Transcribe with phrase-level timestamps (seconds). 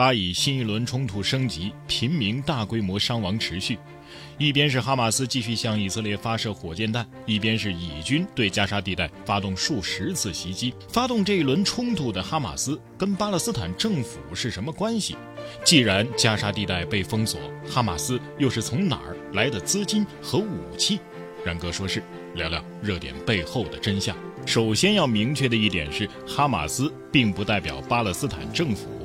[0.00, 3.78] 巴以新一轮冲突升级，平民大规模伤亡持续。
[4.38, 10.72] 一边是哈马斯继续向以色列发射火箭弹，一边是以军对加沙地带发动数十次袭击。
[10.88, 15.18] 发动这一轮冲突的哈马斯跟巴勒斯坦政府是什么关系？
[15.66, 17.38] 既然加沙地带被封锁，
[17.68, 20.98] 哈马斯又是从哪儿来的资金和武器？
[21.44, 22.02] 然哥说是
[22.36, 24.16] 聊聊热点背后的真相。
[24.46, 28.99] 首先要明确的一点是，哈马斯并不代表巴勒斯坦政府。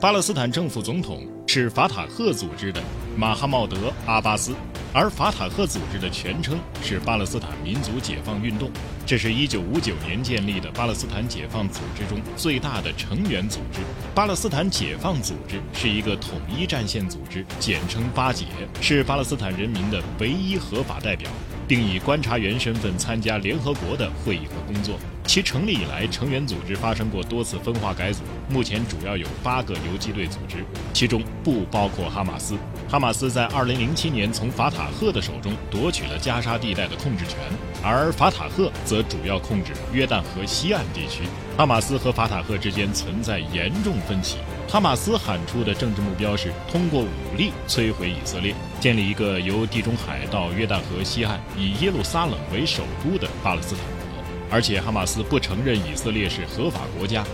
[0.00, 2.80] 巴勒斯坦政府总统是法塔赫组织的
[3.16, 4.54] 马哈茂德·阿巴斯，
[4.92, 8.70] 而法塔赫组织的全称是巴勒斯坦民族解放运动，
[9.04, 13.80] 这是一九五九年建立的巴勒斯坦解放组织中最大的成员组织。
[14.14, 18.44] 巴勒斯坦解放组织是一个统一战线组织，简称巴解，
[18.80, 21.28] 是巴勒斯坦人民的唯一合法代表。
[21.66, 24.98] 并以观察员身份参加联合国的会议和工作。
[25.28, 28.22] 其成立以来，成员组织发生过多次分化改组。
[28.48, 30.64] 目前主要有八个游击队组织，
[30.94, 32.56] 其中不包括哈马斯。
[32.88, 37.36] 哈马斯在2007年从法塔赫的手中夺取了加沙地带的控制权，
[37.84, 41.24] 而法塔赫则主要控制约旦河西岸地区。
[41.58, 44.38] 哈马斯和法塔赫之间存在严重分歧。
[44.66, 53.97] 哈马斯喊出的政治目标是通过武力摧毁以色列，建立一个由地中海到约旦河西岸、以耶路撒冷为首都的巴勒斯坦。
[54.50, 57.24] 而且，哈马斯不承认以色列是合法国家，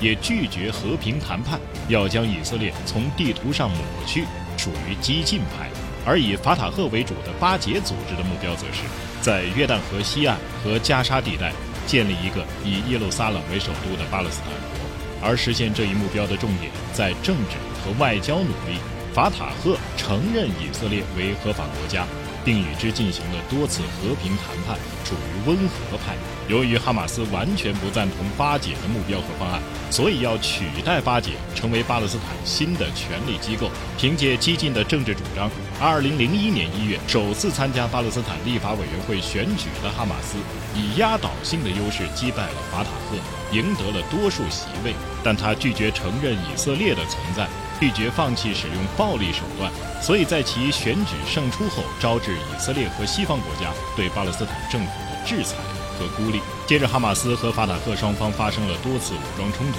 [0.00, 4.24] 也拒绝和平谈判，要将以色列从地图上抹去，
[4.56, 5.68] 属于激进派。
[6.06, 8.82] 而以法塔赫为主的巴解组织的目标，则是
[9.20, 11.52] 在约旦河西岸和加沙地带
[11.86, 15.28] 建立一个以耶路撒冷为首都的巴勒斯坦国。
[15.28, 18.78] 而实现这一目标的重点在政治和外交努力。
[19.14, 22.06] 法塔赫承认以色列为合法国家，
[22.44, 26.14] 并与之进行了多次和平谈判，处于温和派。
[26.48, 33.70] 由于哈马斯完全不赞同巴解的目标和方案，所以要取代巴解成为巴勒斯坦新的权力机构。
[33.98, 35.50] 凭借激进的政治主张
[35.80, 40.38] ，2001年1月首次参加巴勒斯坦立法委员会选举的哈马斯，
[40.74, 43.16] 以压倒性的优势击败了法塔赫。
[43.50, 44.92] 赢得了多数席位，
[45.24, 47.48] 但他拒绝承认以色列的存在，
[47.80, 49.70] 拒绝放弃使用暴力手段，
[50.02, 55.56] 所以在其选举胜出后，招致以色列和西方国家对巴勒斯坦政府的制裁
[55.98, 56.40] 和孤立。
[56.66, 59.78] 接着，哈马斯和法塔赫双方发生了多次武装冲突。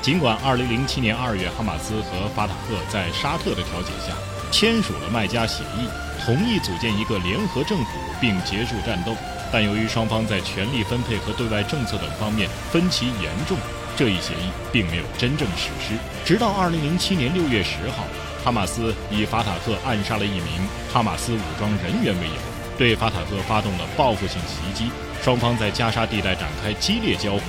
[0.00, 4.12] 尽管2007年2月，哈马斯和法塔赫在沙特的调解下
[4.50, 5.88] 签署了麦加协议，
[6.24, 9.14] 同意组建一个联合政府并结束战斗。
[9.52, 13.58] 但由于双方在权力分配和对外政策等方面分歧严重，
[13.96, 15.94] 这一协议并没有真正实施。
[16.24, 18.04] 直到2007年6月10号，
[18.44, 20.46] 哈马斯以法塔赫暗杀了一名
[20.92, 22.34] 哈马斯武装人员为由，
[22.78, 24.90] 对法塔赫发动了报复性袭击，
[25.22, 27.42] 双方在加沙地带展开激烈交火。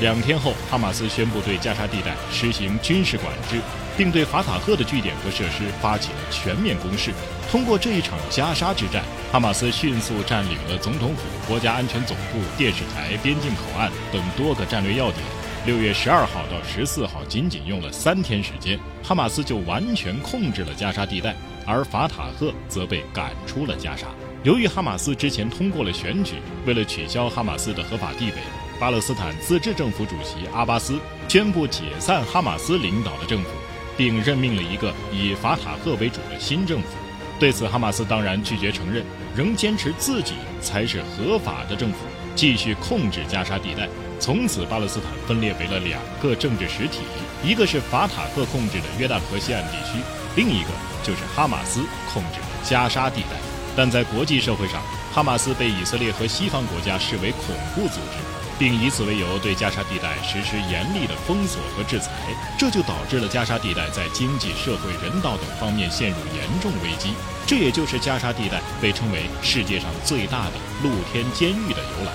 [0.00, 3.58] 两天后，哈马斯宣布对加沙地带实行军事管制，
[3.96, 7.12] 并对法塔赫的据点和设施发起了全面攻势。
[7.50, 9.02] 通过这一场加沙之战，
[9.32, 15.24] 哈马斯迅速占领了总统府、国家安全总部、电视台、边境口岸等多个战略要点。
[15.66, 21.34] 六月十二号到十四号，仅仅用了三天时间，哈马斯就完全控制了加沙地带，
[21.66, 24.06] 而法塔赫则被赶出了加沙。
[24.44, 26.34] 由于哈马斯之前通过了选举，
[26.64, 28.34] 为了取消哈马斯的合法地位，
[28.78, 33.48] 巴勒斯坦自治政府主席阿巴斯宣布解散哈马斯领导的政府，
[33.96, 36.86] 并任命了一个以法塔赫为主的新政府。
[37.40, 39.04] 对此，哈马斯当然拒绝承认，
[39.34, 41.98] 仍坚持自己才是合法的政府，
[42.36, 43.88] 继续控制加沙地带。
[44.18, 47.00] 从此，巴勒斯坦分裂为了两个政治实体：
[47.44, 49.98] 一个是法塔赫控制的约旦河西岸地区，
[50.36, 50.68] 另一个
[51.02, 51.80] 就是哈马斯
[52.12, 53.36] 控制的加沙地带。
[53.76, 54.82] 但在国际社会上，
[55.12, 58.26] 哈马斯被以色列和西方国家视为恐怖组织。
[58.58, 62.10] 并以此为由对加沙地带实施严厉的封锁和制裁，
[62.58, 67.10] 这就导致了加沙地带在经济社会、人道等方面陷入严重危机。
[67.46, 70.52] 这也就是加沙地带被称为世界上最大的
[70.82, 72.12] 露天监狱的由来。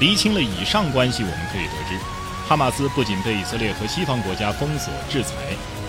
[0.00, 1.98] 厘清了以上关系，我们可以得知，
[2.48, 5.30] 哈马斯不仅被以色列和西方国家封锁制裁，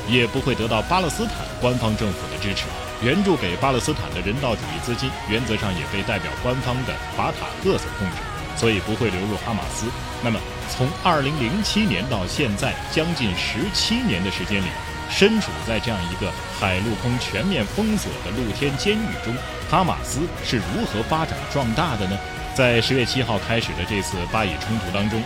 [0.07, 2.65] 也不会得到巴勒斯坦官方政府的支持。
[3.03, 8.15] 援助给巴勒斯坦的人道主义资金，原则上也被代表官方的法塔赫所控制。
[8.55, 9.85] 所以不会流入哈马斯。
[10.23, 10.39] 那么，
[10.69, 14.67] 从2007年到现在将近17年的时间里，
[15.09, 19.35] 身处在这样一个海陆空全面封锁的露天监狱中，
[19.69, 22.17] 哈马斯是如何发展壮大的呢？
[22.55, 25.21] 在十月七号开始的这次巴以冲突当中，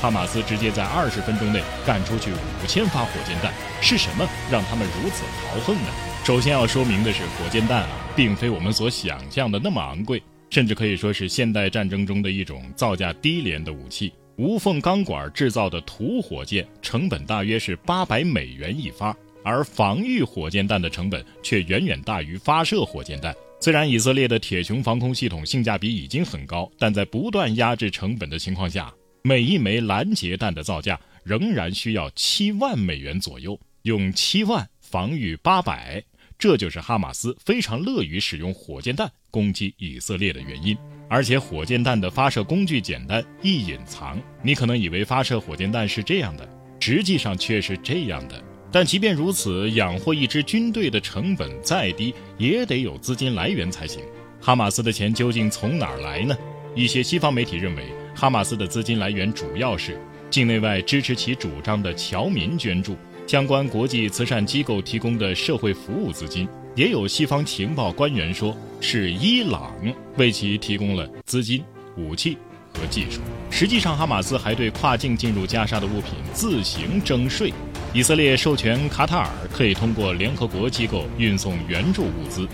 [0.00, 3.52] 哈马斯直接在二十分钟内干出去五千发火箭弹。
[3.82, 5.88] 是什么让他们如此豪横呢？
[6.24, 10.22] 首先要说明的是，火箭弹啊，并非我们所想象的那么昂贵。
[10.50, 14.12] 甚至可以说是现代战争中的一种造价低廉的武器。
[14.36, 23.34] 无缝钢管制造的土火箭成本大约是八百美元一发，而防御火箭弹的成本却远远大于发射火箭弹。
[23.60, 33.58] 虽然以色列的铁穹防空系统性价比已经很高，但在不断压制成本的情况下，每一枚拦截弹的造价仍然需要七万美元左右。
[33.82, 36.02] 用七万防御八百，
[36.38, 40.76] 这就是哈马斯非常乐于使用火箭弹攻击以色列的原因。
[41.08, 46.48] 而且火箭弹的发射工具简单易隐藏，你可能以为发射火箭弹是这样的，
[46.80, 48.44] 实际上却是这样的。
[48.70, 54.02] 但即便如此，养活一支军队的成本再低，也得有资金来源才行。
[54.40, 56.36] 哈马斯的钱究竟从哪儿来呢？
[56.74, 57.84] 一些西方媒体认为，
[58.14, 59.98] 哈马斯的资金来源主要是
[60.30, 62.94] 境内外支持其主张的侨民捐助、
[63.26, 66.46] 相关国际慈善机构提供的社会服务资金。
[66.76, 69.74] 也有西方情报官员说，是伊朗
[70.16, 71.64] 为其提供了资金、
[71.96, 72.36] 武器
[72.74, 73.20] 和技术。
[73.50, 77.52] 实际上，哈马斯还对跨境进入加沙的物品自行征税。
[77.94, 82.46] 以色列授权卡塔尔可以通过联合国机构运送援助物资，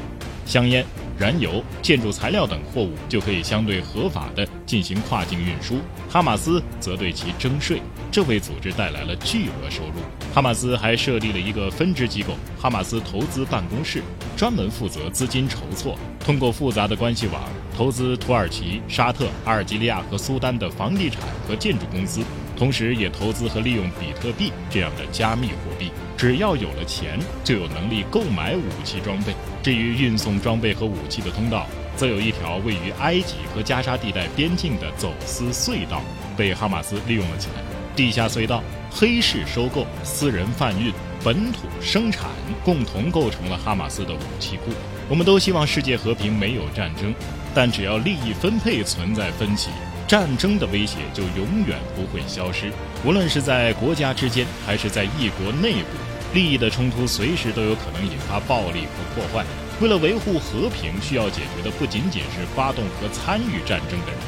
[0.46, 0.84] 香烟、
[1.19, 5.81] 燃油、建筑材料等货物就可以相对合法的进行跨境运输。
[6.08, 7.82] 哈马斯则对其征税，
[8.12, 9.94] 这为组织带来了巨额收入。
[10.32, 14.05] 哈马斯还设立了一个分支机构——哈马斯投资办公室，
[14.37, 17.43] 专门负责资金筹措，通过复杂的关系网
[17.76, 22.22] 投资土耳其、沙特、阿尔及利亚和苏丹的房地产和建筑公司。
[22.56, 25.90] 同时，也投资和利用比特币这样的加密货币。
[26.16, 29.34] 只要有了钱，就有能力购买武器装备。
[29.60, 31.66] 至于运送装备和武器的通道，
[31.96, 36.00] 则有一条位于埃及和加沙地带边境的走私隧道，
[36.36, 37.62] 被哈马斯利用了起来。
[37.96, 40.92] 地下隧道、黑市收购、私人贩运、
[41.24, 42.28] 本土生产，
[42.62, 44.64] 共同构成了哈马斯的武器库。
[45.08, 47.14] 我们都希望世界和平，没有战争，
[47.54, 49.70] 但只要利益分配存在分歧。
[50.06, 52.70] 战争的威胁就永远不会消失，
[53.06, 55.88] 无论是在国家之间，还是在一国内部，
[56.34, 59.46] 利益的冲突随时都有可能引发暴力和破坏。
[59.80, 64.20] 为了维护和平，需要解决的不仅仅是发动和参与战争的人，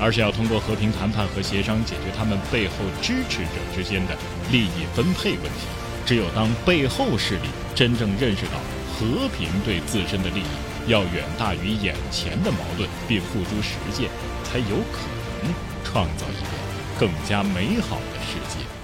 [0.00, 4.16] 而是要通过和平谈判和协商解决他们背后支持者之间的
[4.50, 5.68] 利益分配问题。
[6.08, 8.52] 只有当背后势力真正认识到
[8.94, 14.08] 和平对自身的利益要远大于眼前的矛盾，并付诸实践，
[14.42, 15.02] 才有可
[15.44, 15.52] 能。
[15.84, 18.77] 创造一个更加美好的世界。